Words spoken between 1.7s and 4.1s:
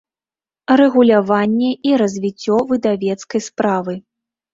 i развiццё выдавецкай справы.